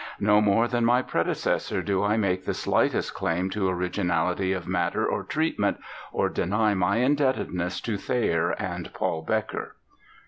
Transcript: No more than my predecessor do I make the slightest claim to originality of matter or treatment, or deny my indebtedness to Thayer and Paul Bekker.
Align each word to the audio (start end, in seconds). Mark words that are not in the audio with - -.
No 0.19 0.41
more 0.41 0.67
than 0.67 0.83
my 0.83 1.03
predecessor 1.03 1.83
do 1.83 2.01
I 2.03 2.17
make 2.17 2.43
the 2.45 2.55
slightest 2.55 3.13
claim 3.13 3.51
to 3.51 3.69
originality 3.69 4.51
of 4.51 4.67
matter 4.67 5.05
or 5.05 5.23
treatment, 5.23 5.77
or 6.11 6.27
deny 6.27 6.73
my 6.73 6.97
indebtedness 6.97 7.79
to 7.81 7.97
Thayer 7.97 8.49
and 8.59 8.91
Paul 8.95 9.21
Bekker. 9.23 9.73